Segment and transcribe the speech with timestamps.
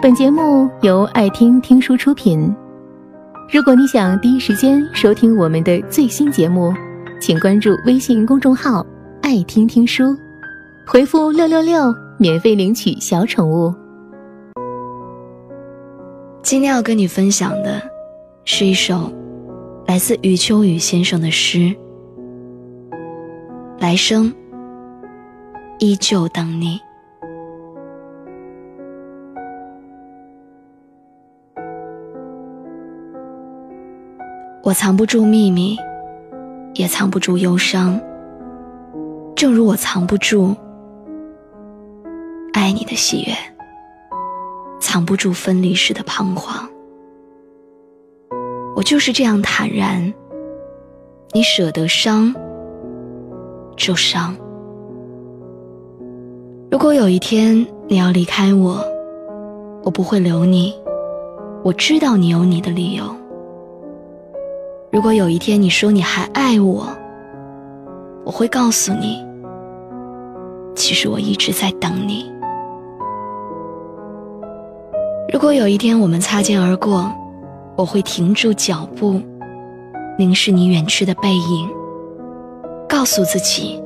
[0.00, 2.54] 本节目由爱听听书出品。
[3.52, 6.72] 如果你想第一时间收听我们的最新节目，
[7.20, 8.86] 请关注微信公众号
[9.22, 10.16] “爱听听书”，
[10.86, 13.74] 回复“六六六”免费领取小宠物。
[16.44, 17.82] 今天要跟你分享的
[18.44, 19.12] 是一首
[19.84, 21.58] 来自余秋雨先生的诗，
[23.80, 24.32] 《来生
[25.80, 26.78] 依旧等你》。
[34.68, 35.78] 我藏不住秘密，
[36.74, 37.98] 也藏不住忧伤。
[39.34, 40.54] 正如我藏不住
[42.52, 43.32] 爱你的喜悦，
[44.78, 46.68] 藏不住分离时的彷徨。
[48.76, 50.12] 我就是这样坦然，
[51.32, 52.34] 你舍得伤
[53.74, 54.36] 就伤。
[56.70, 58.84] 如果有一天你要离开我，
[59.82, 60.74] 我不会留你。
[61.64, 63.17] 我知道你有你的理由。
[64.90, 66.88] 如果有一天你说你还爱我，
[68.24, 69.22] 我会告诉你，
[70.74, 72.32] 其实我一直在等你。
[75.30, 77.12] 如果有一天我们擦肩而过，
[77.76, 79.20] 我会停住脚步，
[80.18, 81.68] 凝视你远去的背影，
[82.88, 83.78] 告诉自己，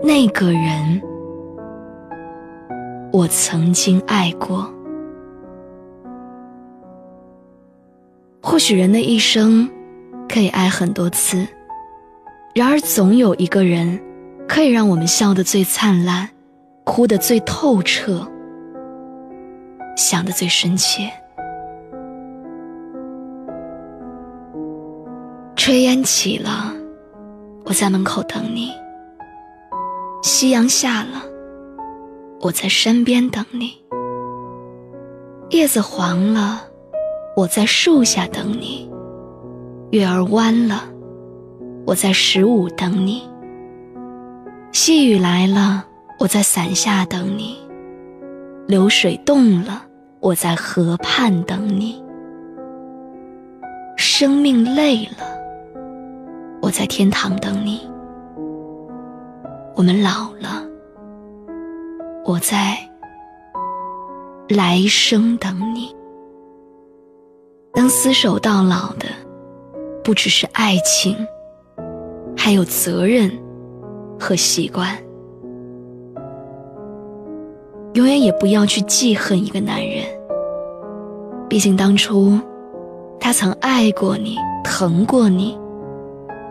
[0.00, 1.02] 那个人
[3.12, 4.64] 我曾经爱过。
[8.40, 9.68] 或许人的一生。
[10.32, 11.44] 可以爱很多次，
[12.54, 14.00] 然而总有一个人，
[14.48, 16.28] 可以让我们笑得最灿烂，
[16.84, 18.24] 哭得最透彻，
[19.96, 21.10] 想得最深切。
[25.56, 26.72] 炊烟起了，
[27.64, 28.68] 我在门口等你；
[30.22, 31.24] 夕阳下了，
[32.40, 33.82] 我在山边等你；
[35.50, 36.62] 叶子黄了，
[37.36, 38.89] 我在树下等你。
[39.90, 40.84] 月儿弯了，
[41.84, 43.22] 我在十五等你；
[44.70, 45.84] 细雨来了，
[46.20, 47.56] 我在伞下等你；
[48.68, 49.82] 流水动了，
[50.20, 52.00] 我在河畔等你；
[53.96, 55.26] 生命累了，
[56.62, 57.80] 我在天堂等你；
[59.74, 60.64] 我们老了，
[62.24, 62.78] 我在
[64.48, 65.92] 来生等你。
[67.74, 69.06] 能厮守到老的。
[70.02, 71.16] 不只是爱情，
[72.36, 73.30] 还有责任
[74.18, 74.96] 和习惯。
[77.94, 80.04] 永远也不要去记恨一个男人，
[81.48, 82.38] 毕竟当初
[83.18, 85.58] 他曾爱过你，疼过你，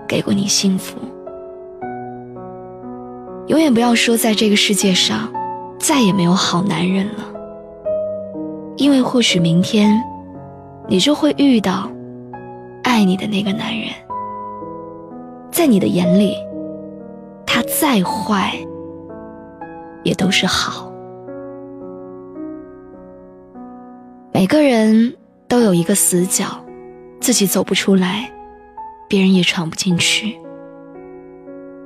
[0.08, 0.98] 给过你幸福。
[3.48, 5.32] 永远不要说在这个世界上
[5.80, 7.24] 再也没有好男人了，
[8.78, 9.92] 因为或许明天
[10.88, 11.90] 你就会遇到。
[12.90, 13.90] 爱你的那个男人，
[15.52, 16.36] 在你的眼里，
[17.46, 18.58] 他再坏，
[20.04, 20.92] 也都是好。
[24.34, 25.16] 每个人
[25.48, 26.46] 都有一个死角，
[27.22, 28.28] 自己走不出来，
[29.08, 30.36] 别人也闯不进去。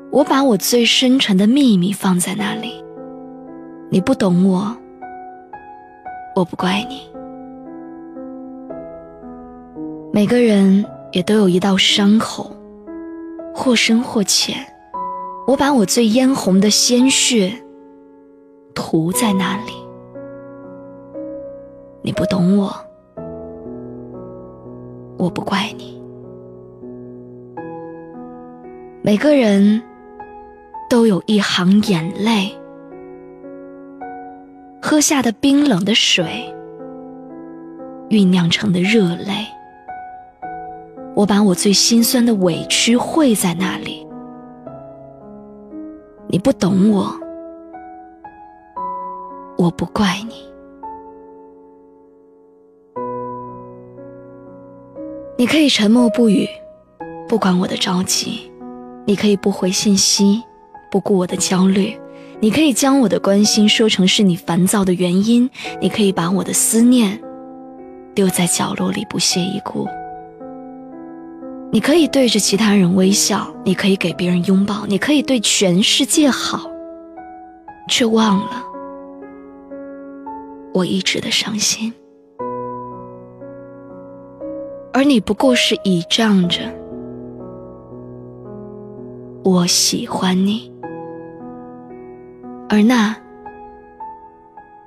[0.10, 2.82] 我把我最深沉的秘密放在那里，
[3.90, 4.74] 你不懂我，
[6.34, 7.13] 我不怪你。
[10.14, 10.86] 每个人。
[11.14, 12.52] 也都有一道伤口，
[13.54, 14.56] 或深或浅。
[15.46, 17.54] 我把我最嫣红的鲜血
[18.74, 19.74] 涂在那里。
[22.02, 22.74] 你不懂我，
[25.20, 26.02] 我不怪你。
[29.04, 29.84] 每个人
[30.90, 32.58] 都有一行眼泪，
[34.82, 36.52] 喝下的冰冷的水，
[38.10, 39.46] 酝酿成的热泪。
[41.24, 44.06] 我把我最心酸的委屈汇在那里，
[46.28, 47.18] 你不懂我，
[49.58, 50.36] 我不怪你。
[55.38, 56.46] 你可以沉默不语，
[57.30, 58.52] 不管我的着急；
[59.06, 60.44] 你可以不回信息，
[60.92, 61.98] 不顾我的焦虑；
[62.42, 65.48] 你可以将我的关心说成是你烦躁的原因；
[65.80, 67.18] 你可以把我的思念
[68.14, 69.88] 丢在角落里不屑一顾。
[71.74, 76.70] 你可以对着其他人微笑，你可以给别人拥抱，你可以对全世界好，
[77.90, 78.64] 却忘了
[80.72, 81.92] 我一直的伤心。
[84.94, 86.60] 而你不过是倚仗着
[89.44, 90.72] 我喜欢你，
[92.70, 93.16] 而那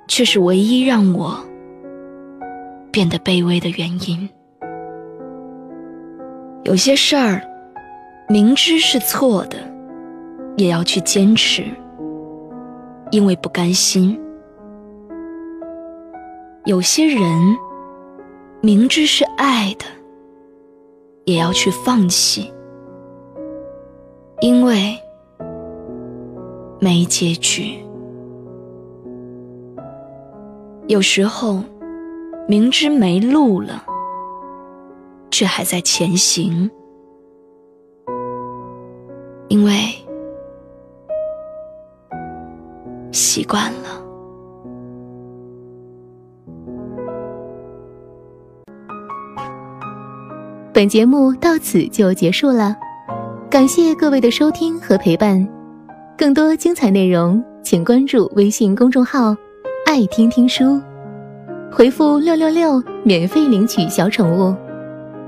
[0.07, 1.37] 却是唯一让我
[2.93, 4.29] 变得卑微的原因。
[6.67, 7.41] 有些事儿，
[8.27, 9.55] 明知是错的，
[10.57, 11.63] 也要去坚持，
[13.09, 14.19] 因为不甘心；
[16.65, 17.57] 有些人，
[18.59, 19.85] 明知是爱的，
[21.23, 22.51] 也要去放弃，
[24.41, 24.99] 因为
[26.81, 27.81] 没结局。
[30.87, 31.63] 有时候，
[32.45, 33.85] 明知没路了。
[35.31, 36.69] 却还在前行，
[39.49, 39.71] 因为
[43.11, 44.03] 习惯了。
[50.73, 52.75] 本节目到此就结束了，
[53.49, 55.47] 感谢各位的收听和陪伴。
[56.15, 59.35] 更多精彩内容，请关注微信公众号
[59.87, 60.79] “爱听听书”，
[61.71, 64.55] 回复“六六六”免费领取小宠物。